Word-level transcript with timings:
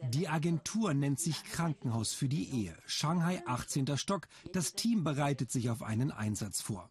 Die 0.00 0.28
Agentur 0.28 0.94
nennt 0.94 1.20
sich 1.20 1.42
Krankenhaus 1.44 2.12
für 2.12 2.28
die 2.28 2.50
Ehe. 2.50 2.76
Shanghai 2.86 3.42
18. 3.46 3.96
Stock. 3.96 4.28
Das 4.52 4.74
Team 4.74 5.04
bereitet 5.04 5.50
sich 5.50 5.70
auf 5.70 5.82
einen 5.82 6.10
Einsatz 6.10 6.60
vor. 6.60 6.90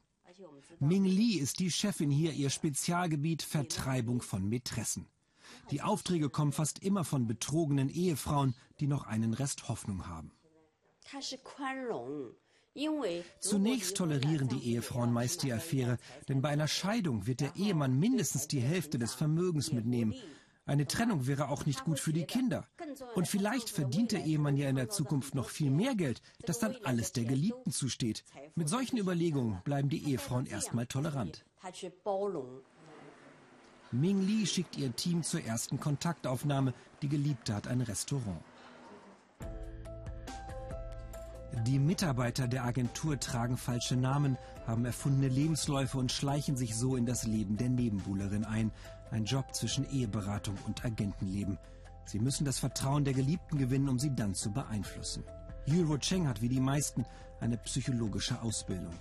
Ming 0.79 1.05
Li 1.05 1.37
ist 1.37 1.59
die 1.59 1.71
Chefin 1.71 2.11
hier, 2.11 2.33
ihr 2.33 2.49
Spezialgebiet 2.49 3.41
Vertreibung 3.41 4.21
von 4.21 4.47
Mätressen. 4.47 5.07
Die 5.71 5.81
Aufträge 5.81 6.29
kommen 6.29 6.51
fast 6.51 6.79
immer 6.79 7.03
von 7.03 7.27
betrogenen 7.27 7.89
Ehefrauen, 7.89 8.55
die 8.79 8.87
noch 8.87 9.05
einen 9.05 9.33
Rest 9.33 9.69
Hoffnung 9.69 10.07
haben. 10.07 10.31
Zunächst 13.39 13.95
tolerieren 13.95 14.49
die 14.49 14.71
Ehefrauen 14.73 15.13
meist 15.13 15.43
die 15.43 15.53
Affäre, 15.53 15.97
denn 16.27 16.41
bei 16.41 16.49
einer 16.49 16.67
Scheidung 16.67 17.25
wird 17.25 17.39
der 17.39 17.55
Ehemann 17.55 17.97
mindestens 17.97 18.47
die 18.47 18.59
Hälfte 18.59 18.99
des 18.99 19.13
Vermögens 19.13 19.71
mitnehmen. 19.71 20.13
Eine 20.67 20.87
Trennung 20.87 21.27
wäre 21.27 21.49
auch 21.49 21.67
nicht 21.67 21.83
gut 21.83 21.99
für 21.99 22.11
die 22.11 22.25
Kinder. 22.25 22.67
Und 23.13 23.27
vielleicht 23.27 23.69
verdient 23.69 24.11
der 24.11 24.25
Ehemann 24.25 24.57
ja 24.57 24.67
in 24.67 24.75
der 24.75 24.89
Zukunft 24.89 25.35
noch 25.35 25.49
viel 25.49 25.69
mehr 25.69 25.95
Geld, 25.95 26.21
das 26.45 26.57
dann 26.57 26.75
alles 26.83 27.11
der 27.11 27.25
Geliebten 27.25 27.71
zusteht. 27.71 28.23
Mit 28.55 28.67
solchen 28.67 28.97
Überlegungen 28.97 29.61
bleiben 29.63 29.89
die 29.89 30.09
Ehefrauen 30.09 30.47
erstmal 30.47 30.87
tolerant. 30.87 31.45
Ming 33.91 34.25
Li 34.25 34.45
schickt 34.47 34.75
ihr 34.75 34.95
Team 34.95 35.21
zur 35.21 35.43
ersten 35.43 35.79
Kontaktaufnahme. 35.79 36.73
Die 37.03 37.09
Geliebte 37.09 37.53
hat 37.53 37.67
ein 37.67 37.81
Restaurant. 37.81 38.41
Die 41.63 41.79
Mitarbeiter 41.79 42.47
der 42.47 42.65
Agentur 42.65 43.19
tragen 43.19 43.55
falsche 43.55 43.95
Namen, 43.95 44.37
haben 44.67 44.83
erfundene 44.83 45.29
Lebensläufe 45.29 45.97
und 45.97 46.11
schleichen 46.11 46.57
sich 46.57 46.75
so 46.75 46.95
in 46.97 47.05
das 47.05 47.25
Leben 47.25 47.55
der 47.55 47.69
Nebenbuhlerin 47.69 48.43
ein. 48.43 48.71
Ein 49.15 49.23
Job 49.23 49.55
zwischen 49.55 49.89
Eheberatung 49.89 50.57
und 50.67 50.83
Agentenleben. 50.83 51.57
Sie 52.03 52.19
müssen 52.19 52.43
das 52.43 52.59
Vertrauen 52.59 53.05
der 53.05 53.13
Geliebten 53.13 53.57
gewinnen, 53.57 53.87
um 53.87 53.97
sie 53.97 54.13
dann 54.13 54.35
zu 54.35 54.51
beeinflussen. 54.51 55.23
Yu 55.67 55.97
Cheng 55.99 56.27
hat 56.27 56.41
wie 56.41 56.49
die 56.49 56.59
meisten 56.59 57.05
eine 57.39 57.55
psychologische 57.59 58.41
Ausbildung. 58.41 58.93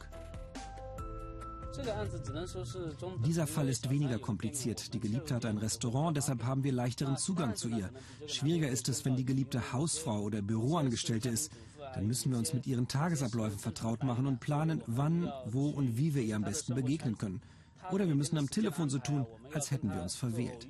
Dieser 3.26 3.48
Fall 3.48 3.68
ist 3.68 3.90
weniger 3.90 4.20
kompliziert. 4.20 4.94
Die 4.94 5.00
Geliebte 5.00 5.34
hat 5.34 5.46
ein 5.46 5.58
Restaurant, 5.58 6.16
deshalb 6.16 6.44
haben 6.44 6.62
wir 6.62 6.70
leichteren 6.70 7.16
Zugang 7.16 7.56
zu 7.56 7.68
ihr. 7.68 7.90
Schwieriger 8.28 8.68
ist 8.68 8.88
es, 8.88 9.04
wenn 9.04 9.16
die 9.16 9.24
Geliebte 9.24 9.72
Hausfrau 9.72 10.20
oder 10.20 10.42
Büroangestellte 10.42 11.28
ist. 11.28 11.50
Dann 11.92 12.06
müssen 12.06 12.30
wir 12.30 12.38
uns 12.38 12.54
mit 12.54 12.68
ihren 12.68 12.86
Tagesabläufen 12.86 13.58
vertraut 13.58 14.04
machen 14.04 14.28
und 14.28 14.38
planen, 14.38 14.80
wann, 14.86 15.32
wo 15.46 15.70
und 15.70 15.96
wie 15.96 16.14
wir 16.14 16.22
ihr 16.22 16.36
am 16.36 16.44
besten 16.44 16.76
begegnen 16.76 17.18
können. 17.18 17.42
Oder 17.90 18.08
wir 18.08 18.14
müssen 18.14 18.38
am 18.38 18.50
Telefon 18.50 18.88
so 18.88 18.98
tun, 18.98 19.26
als 19.52 19.70
hätten 19.70 19.92
wir 19.92 20.02
uns 20.02 20.16
verwählt. 20.16 20.66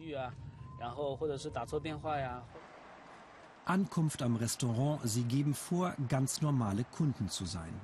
Ankunft 3.64 4.22
am 4.22 4.36
Restaurant. 4.36 5.00
Sie 5.04 5.24
geben 5.24 5.54
vor, 5.54 5.94
ganz 6.08 6.42
normale 6.42 6.84
Kunden 6.84 7.28
zu 7.28 7.46
sein. 7.46 7.80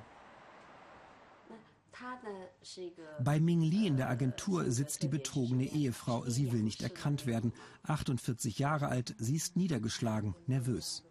Bei 3.19 3.39
Ming 3.39 3.61
Li 3.61 3.87
in 3.87 3.97
der 3.97 4.09
Agentur 4.09 4.71
sitzt 4.71 5.03
die 5.03 5.07
betrogene 5.07 5.65
Ehefrau. 5.65 6.23
Sie 6.27 6.51
will 6.51 6.61
nicht 6.61 6.81
erkannt 6.81 7.25
werden. 7.25 7.53
48 7.83 8.59
Jahre 8.59 8.87
alt, 8.87 9.15
sie 9.17 9.35
ist 9.35 9.55
niedergeschlagen, 9.55 10.35
nervös. 10.47 11.03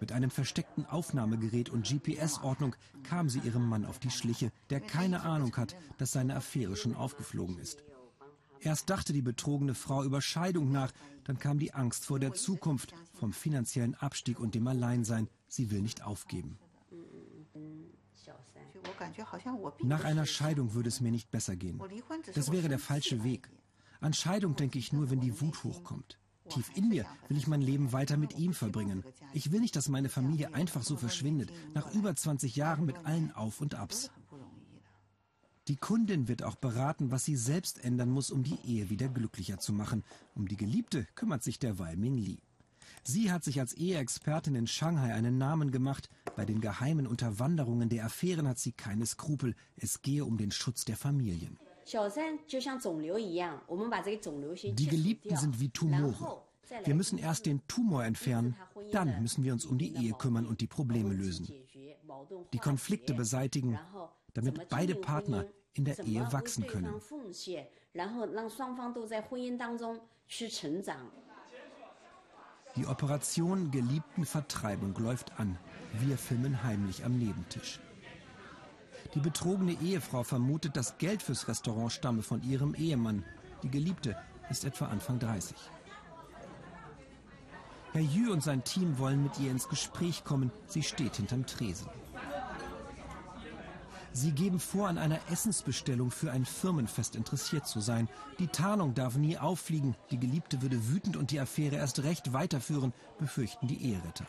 Mit 0.00 0.12
einem 0.12 0.30
versteckten 0.30 0.86
Aufnahmegerät 0.86 1.70
und 1.70 1.86
GPS-Ordnung 1.86 2.76
kam 3.02 3.28
sie 3.28 3.40
ihrem 3.40 3.68
Mann 3.68 3.84
auf 3.84 3.98
die 3.98 4.10
Schliche, 4.10 4.52
der 4.70 4.80
keine 4.80 5.22
Ahnung 5.22 5.56
hat, 5.56 5.76
dass 5.98 6.12
seine 6.12 6.36
Affäre 6.36 6.76
schon 6.76 6.94
aufgeflogen 6.94 7.58
ist. 7.58 7.82
Erst 8.60 8.90
dachte 8.90 9.12
die 9.12 9.22
betrogene 9.22 9.74
Frau 9.74 10.02
über 10.04 10.20
Scheidung 10.20 10.70
nach, 10.70 10.92
dann 11.24 11.38
kam 11.38 11.58
die 11.58 11.74
Angst 11.74 12.04
vor 12.04 12.18
der 12.18 12.34
Zukunft, 12.34 12.92
vom 13.14 13.32
finanziellen 13.32 13.94
Abstieg 13.94 14.40
und 14.40 14.54
dem 14.54 14.66
Alleinsein. 14.66 15.28
Sie 15.48 15.70
will 15.70 15.82
nicht 15.82 16.02
aufgeben. 16.02 16.58
Nach 19.82 20.04
einer 20.04 20.26
Scheidung 20.26 20.74
würde 20.74 20.88
es 20.88 21.00
mir 21.00 21.12
nicht 21.12 21.30
besser 21.30 21.56
gehen. 21.56 21.80
Das 22.34 22.50
wäre 22.50 22.68
der 22.68 22.78
falsche 22.78 23.22
Weg. 23.24 23.48
An 24.00 24.12
Scheidung 24.12 24.56
denke 24.56 24.78
ich 24.78 24.92
nur, 24.92 25.10
wenn 25.10 25.20
die 25.20 25.40
Wut 25.40 25.64
hochkommt. 25.64 26.18
Tief 26.48 26.70
in 26.74 26.88
mir 26.88 27.06
will 27.28 27.36
ich 27.36 27.46
mein 27.46 27.60
Leben 27.60 27.92
weiter 27.92 28.16
mit 28.16 28.38
ihm 28.38 28.54
verbringen. 28.54 29.04
Ich 29.32 29.52
will 29.52 29.60
nicht, 29.60 29.76
dass 29.76 29.88
meine 29.88 30.08
Familie 30.08 30.54
einfach 30.54 30.82
so 30.82 30.96
verschwindet, 30.96 31.52
nach 31.74 31.92
über 31.94 32.14
20 32.14 32.56
Jahren 32.56 32.86
mit 32.86 32.96
allen 33.04 33.32
Auf 33.32 33.60
und 33.60 33.74
Abs. 33.74 34.10
Die 35.68 35.76
Kundin 35.76 36.28
wird 36.28 36.42
auch 36.42 36.56
beraten, 36.56 37.10
was 37.10 37.26
sie 37.26 37.36
selbst 37.36 37.84
ändern 37.84 38.08
muss, 38.08 38.30
um 38.30 38.42
die 38.42 38.58
Ehe 38.64 38.88
wieder 38.88 39.08
glücklicher 39.08 39.58
zu 39.58 39.74
machen. 39.74 40.02
Um 40.34 40.48
die 40.48 40.56
Geliebte 40.56 41.06
kümmert 41.14 41.42
sich 41.42 41.58
derweil 41.58 41.96
Ming 41.96 42.16
Li. 42.16 42.38
Sie 43.04 43.30
hat 43.30 43.44
sich 43.44 43.60
als 43.60 43.74
Eheexpertin 43.74 44.54
in 44.54 44.66
Shanghai 44.66 45.12
einen 45.12 45.36
Namen 45.36 45.70
gemacht. 45.70 46.08
Bei 46.36 46.46
den 46.46 46.60
geheimen 46.60 47.06
Unterwanderungen 47.06 47.90
der 47.90 48.06
Affären 48.06 48.48
hat 48.48 48.58
sie 48.58 48.72
keine 48.72 49.04
Skrupel. 49.04 49.54
Es 49.76 50.00
gehe 50.00 50.24
um 50.24 50.38
den 50.38 50.50
Schutz 50.50 50.86
der 50.86 50.96
Familien. 50.96 51.58
Die 54.62 54.86
Geliebten 54.86 55.36
sind 55.36 55.60
wie 55.60 55.70
Tumore. 55.70 56.42
Wir 56.84 56.94
müssen 56.94 57.18
erst 57.18 57.46
den 57.46 57.66
Tumor 57.66 58.04
entfernen, 58.04 58.56
dann 58.92 59.22
müssen 59.22 59.42
wir 59.44 59.52
uns 59.54 59.64
um 59.64 59.78
die 59.78 59.94
Ehe 59.96 60.12
kümmern 60.12 60.46
und 60.46 60.60
die 60.60 60.66
Probleme 60.66 61.14
lösen. 61.14 61.48
Die 62.52 62.58
Konflikte 62.58 63.14
beseitigen, 63.14 63.78
damit 64.34 64.68
beide 64.68 64.94
Partner 64.94 65.46
in 65.74 65.84
der 65.84 65.98
Ehe 66.00 66.30
wachsen 66.32 66.66
können. 66.66 66.94
Die 72.76 72.86
Operation 72.86 73.70
Geliebtenvertreibung 73.70 74.94
läuft 74.98 75.38
an. 75.40 75.58
Wir 75.94 76.18
filmen 76.18 76.62
heimlich 76.62 77.04
am 77.04 77.18
Nebentisch. 77.18 77.80
Die 79.14 79.20
betrogene 79.20 79.72
Ehefrau 79.80 80.22
vermutet, 80.22 80.76
das 80.76 80.98
Geld 80.98 81.22
fürs 81.22 81.48
Restaurant 81.48 81.92
stamme 81.92 82.22
von 82.22 82.42
ihrem 82.42 82.74
Ehemann. 82.74 83.24
Die 83.62 83.70
Geliebte 83.70 84.16
ist 84.50 84.64
etwa 84.64 84.86
Anfang 84.86 85.18
30. 85.18 85.56
Herr 87.92 88.02
Jü 88.02 88.30
und 88.30 88.42
sein 88.42 88.64
Team 88.64 88.98
wollen 88.98 89.22
mit 89.22 89.38
ihr 89.38 89.50
ins 89.50 89.68
Gespräch 89.68 90.24
kommen. 90.24 90.52
Sie 90.66 90.82
steht 90.82 91.16
hinterm 91.16 91.46
Tresen. 91.46 91.88
Sie 94.12 94.32
geben 94.32 94.58
vor, 94.58 94.88
an 94.88 94.98
einer 94.98 95.20
Essensbestellung 95.30 96.10
für 96.10 96.32
ein 96.32 96.44
Firmenfest 96.44 97.14
interessiert 97.16 97.66
zu 97.66 97.80
sein. 97.80 98.08
Die 98.38 98.48
Tarnung 98.48 98.94
darf 98.94 99.16
nie 99.16 99.38
auffliegen. 99.38 99.96
Die 100.10 100.18
Geliebte 100.18 100.60
würde 100.60 100.88
wütend 100.88 101.16
und 101.16 101.30
die 101.30 101.40
Affäre 101.40 101.76
erst 101.76 102.02
recht 102.02 102.32
weiterführen, 102.32 102.92
befürchten 103.18 103.68
die 103.68 103.82
Eheretter. 103.82 104.26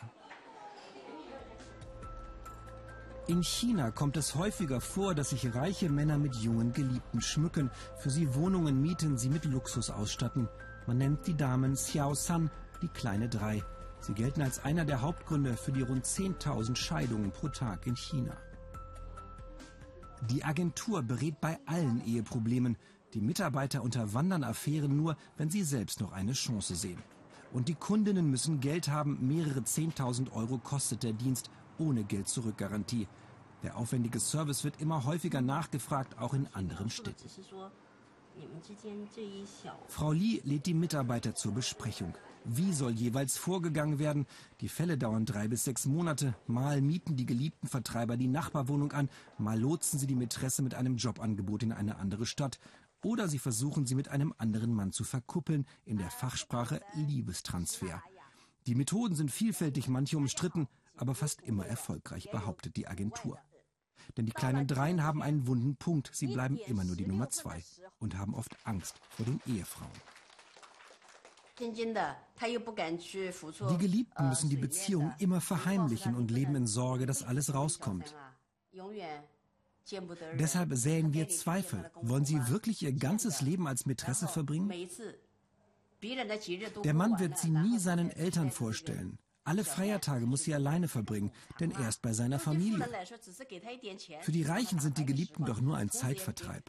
In 3.30 3.44
China 3.44 3.92
kommt 3.92 4.16
es 4.16 4.34
häufiger 4.34 4.80
vor, 4.80 5.14
dass 5.14 5.30
sich 5.30 5.54
reiche 5.54 5.88
Männer 5.88 6.18
mit 6.18 6.34
jungen 6.34 6.72
Geliebten 6.72 7.20
schmücken, 7.20 7.70
für 7.96 8.10
sie 8.10 8.34
Wohnungen 8.34 8.82
mieten, 8.82 9.18
sie 9.18 9.28
mit 9.28 9.44
Luxus 9.44 9.88
ausstatten. 9.88 10.48
Man 10.88 10.98
nennt 10.98 11.28
die 11.28 11.36
Damen 11.36 11.74
Xiao 11.74 12.14
San, 12.14 12.50
die 12.82 12.88
kleine 12.88 13.28
Drei. 13.28 13.62
Sie 14.00 14.14
gelten 14.14 14.42
als 14.42 14.64
einer 14.64 14.84
der 14.84 15.00
Hauptgründe 15.00 15.56
für 15.56 15.70
die 15.70 15.82
rund 15.82 16.04
10.000 16.04 16.74
Scheidungen 16.74 17.30
pro 17.30 17.46
Tag 17.46 17.86
in 17.86 17.94
China. 17.94 18.36
Die 20.28 20.42
Agentur 20.42 21.04
berät 21.04 21.40
bei 21.40 21.56
allen 21.66 22.04
Eheproblemen. 22.04 22.76
Die 23.14 23.20
Mitarbeiter 23.20 23.84
unterwandern 23.84 24.42
Affären 24.42 24.96
nur, 24.96 25.16
wenn 25.36 25.50
sie 25.50 25.62
selbst 25.62 26.00
noch 26.00 26.10
eine 26.10 26.32
Chance 26.32 26.74
sehen. 26.74 26.98
Und 27.52 27.68
die 27.68 27.74
Kundinnen 27.76 28.28
müssen 28.28 28.58
Geld 28.58 28.88
haben, 28.88 29.18
mehrere 29.28 29.60
10.000 29.60 30.32
Euro 30.32 30.58
kostet 30.58 31.04
der 31.04 31.12
Dienst, 31.12 31.50
ohne 31.80 32.04
Geld-Zurück-Garantie. 32.04 33.08
Der 33.62 33.76
aufwendige 33.76 34.20
Service 34.20 34.64
wird 34.64 34.80
immer 34.80 35.04
häufiger 35.04 35.40
nachgefragt, 35.40 36.18
auch 36.18 36.34
in 36.34 36.46
anderen 36.52 36.90
Städten. 36.90 37.28
Frau 39.88 40.12
Li 40.12 40.40
lädt 40.44 40.66
die 40.66 40.74
Mitarbeiter 40.74 41.34
zur 41.34 41.52
Besprechung. 41.52 42.14
Wie 42.44 42.72
soll 42.72 42.92
jeweils 42.92 43.36
vorgegangen 43.36 43.98
werden? 43.98 44.26
Die 44.60 44.68
Fälle 44.68 44.96
dauern 44.96 45.26
drei 45.26 45.48
bis 45.48 45.64
sechs 45.64 45.84
Monate. 45.84 46.34
Mal 46.46 46.80
mieten 46.80 47.16
die 47.16 47.26
geliebten 47.26 47.66
Vertreiber 47.66 48.16
die 48.16 48.28
Nachbarwohnung 48.28 48.92
an, 48.92 49.10
mal 49.36 49.60
lotsen 49.60 49.98
sie 49.98 50.06
die 50.06 50.14
Mätresse 50.14 50.62
mit 50.62 50.74
einem 50.74 50.96
Jobangebot 50.96 51.62
in 51.62 51.72
eine 51.72 51.96
andere 51.96 52.24
Stadt. 52.24 52.58
Oder 53.02 53.28
sie 53.28 53.38
versuchen 53.38 53.86
sie 53.86 53.94
mit 53.94 54.08
einem 54.08 54.34
anderen 54.38 54.74
Mann 54.74 54.92
zu 54.92 55.04
verkuppeln, 55.04 55.66
in 55.84 55.98
der 55.98 56.10
Fachsprache 56.10 56.80
Liebestransfer. 56.94 58.02
Die 58.66 58.74
Methoden 58.74 59.14
sind 59.14 59.30
vielfältig, 59.30 59.88
manche 59.88 60.16
umstritten, 60.16 60.68
aber 60.96 61.14
fast 61.14 61.40
immer 61.42 61.66
erfolgreich, 61.66 62.30
behauptet 62.30 62.76
die 62.76 62.86
Agentur. 62.86 63.38
Denn 64.16 64.26
die 64.26 64.32
kleinen 64.32 64.66
Dreien 64.66 65.02
haben 65.02 65.22
einen 65.22 65.46
wunden 65.46 65.76
Punkt. 65.76 66.10
Sie 66.12 66.26
bleiben 66.26 66.58
immer 66.66 66.84
nur 66.84 66.96
die 66.96 67.06
Nummer 67.06 67.30
zwei 67.30 67.62
und 67.98 68.16
haben 68.16 68.34
oft 68.34 68.56
Angst 68.64 69.00
vor 69.10 69.24
den 69.24 69.40
Ehefrauen. 69.46 69.90
Die 71.58 73.78
Geliebten 73.78 74.28
müssen 74.28 74.48
die 74.48 74.56
Beziehung 74.56 75.12
immer 75.18 75.40
verheimlichen 75.40 76.14
und 76.14 76.30
leben 76.30 76.56
in 76.56 76.66
Sorge, 76.66 77.06
dass 77.06 77.22
alles 77.22 77.52
rauskommt. 77.52 78.14
Deshalb 80.38 80.74
säen 80.74 81.12
wir 81.12 81.28
Zweifel. 81.28 81.90
Wollen 82.00 82.24
sie 82.24 82.48
wirklich 82.48 82.82
ihr 82.82 82.92
ganzes 82.92 83.42
Leben 83.42 83.66
als 83.66 83.86
Mätresse 83.86 84.28
verbringen? 84.28 84.72
Der 86.02 86.94
Mann 86.94 87.18
wird 87.18 87.38
sie 87.38 87.50
nie 87.50 87.78
seinen 87.78 88.10
Eltern 88.10 88.50
vorstellen. 88.50 89.18
Alle 89.44 89.64
Feiertage 89.64 90.26
muss 90.26 90.44
sie 90.44 90.54
alleine 90.54 90.86
verbringen, 90.86 91.32
denn 91.58 91.72
er 91.72 91.88
ist 91.88 92.02
bei 92.02 92.12
seiner 92.12 92.38
Familie. 92.38 92.86
Für 94.20 94.32
die 94.32 94.42
Reichen 94.42 94.78
sind 94.78 94.98
die 94.98 95.06
Geliebten 95.06 95.44
doch 95.44 95.60
nur 95.60 95.76
ein 95.76 95.90
Zeitvertreib. 95.90 96.62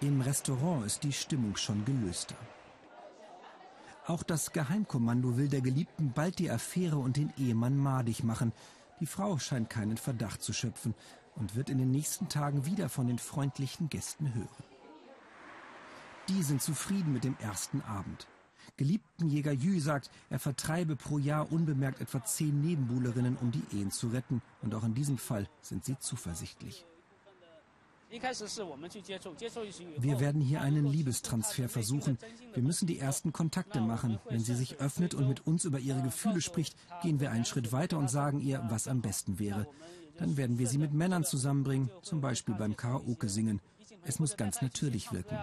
Im 0.00 0.20
Restaurant 0.20 0.86
ist 0.86 1.02
die 1.02 1.12
Stimmung 1.12 1.56
schon 1.56 1.84
gelöster. 1.84 2.36
Auch 4.06 4.22
das 4.22 4.52
Geheimkommando 4.52 5.36
will 5.36 5.48
der 5.48 5.60
Geliebten 5.60 6.12
bald 6.12 6.38
die 6.38 6.50
Affäre 6.50 6.98
und 6.98 7.16
den 7.16 7.32
Ehemann 7.38 7.76
madig 7.76 8.24
machen. 8.24 8.52
Die 9.00 9.06
Frau 9.06 9.38
scheint 9.38 9.70
keinen 9.70 9.96
Verdacht 9.96 10.42
zu 10.42 10.52
schöpfen 10.52 10.94
und 11.36 11.54
wird 11.54 11.70
in 11.70 11.78
den 11.78 11.90
nächsten 11.90 12.28
Tagen 12.28 12.66
wieder 12.66 12.88
von 12.88 13.06
den 13.06 13.18
freundlichen 13.18 13.88
Gästen 13.88 14.34
hören. 14.34 14.64
Die 16.28 16.42
sind 16.42 16.62
zufrieden 16.62 17.12
mit 17.12 17.24
dem 17.24 17.36
ersten 17.38 17.80
Abend. 17.82 18.26
Geliebten 18.76 19.28
Jäger 19.28 19.52
Jü 19.52 19.80
sagt, 19.80 20.10
er 20.30 20.38
vertreibe 20.38 20.96
pro 20.96 21.18
Jahr 21.18 21.50
unbemerkt 21.52 22.00
etwa 22.00 22.24
zehn 22.24 22.60
Nebenbuhlerinnen, 22.60 23.36
um 23.36 23.50
die 23.50 23.64
Ehen 23.72 23.90
zu 23.90 24.08
retten. 24.08 24.40
Und 24.62 24.74
auch 24.74 24.84
in 24.84 24.94
diesem 24.94 25.18
Fall 25.18 25.48
sind 25.60 25.84
sie 25.84 25.98
zuversichtlich. 25.98 26.86
Wir 29.98 30.20
werden 30.20 30.42
hier 30.42 30.60
einen 30.60 30.84
Liebestransfer 30.84 31.68
versuchen. 31.68 32.18
Wir 32.52 32.62
müssen 32.62 32.86
die 32.86 32.98
ersten 32.98 33.32
Kontakte 33.32 33.80
machen. 33.80 34.18
Wenn 34.28 34.40
sie 34.40 34.54
sich 34.54 34.80
öffnet 34.80 35.14
und 35.14 35.28
mit 35.28 35.46
uns 35.46 35.64
über 35.64 35.78
ihre 35.78 36.02
Gefühle 36.02 36.42
spricht, 36.42 36.76
gehen 37.02 37.20
wir 37.20 37.30
einen 37.30 37.46
Schritt 37.46 37.72
weiter 37.72 37.98
und 37.98 38.10
sagen 38.10 38.40
ihr, 38.40 38.62
was 38.68 38.86
am 38.86 39.00
besten 39.00 39.38
wäre. 39.38 39.66
Dann 40.18 40.36
werden 40.36 40.58
wir 40.58 40.66
sie 40.66 40.78
mit 40.78 40.92
Männern 40.92 41.24
zusammenbringen, 41.24 41.90
zum 42.02 42.20
Beispiel 42.20 42.54
beim 42.54 42.76
Karaoke 42.76 43.28
singen. 43.28 43.60
Es 44.04 44.18
muss 44.18 44.36
ganz 44.36 44.60
natürlich 44.62 45.12
wirken. 45.12 45.36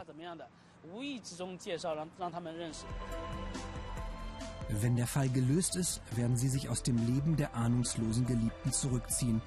Wenn 4.69 4.95
der 4.95 5.07
Fall 5.07 5.29
gelöst 5.29 5.75
ist, 5.75 6.01
werden 6.15 6.37
sie 6.37 6.49
sich 6.49 6.69
aus 6.69 6.83
dem 6.83 6.97
Leben 6.97 7.35
der 7.37 7.55
ahnungslosen 7.55 8.25
Geliebten 8.25 8.71
zurückziehen, 8.71 9.41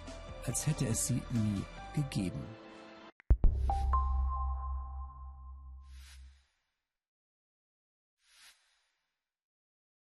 als 0.45 0.67
hätte 0.67 0.87
es 0.87 1.07
sie 1.07 1.23
nie 1.31 1.63
gegeben. 1.95 2.43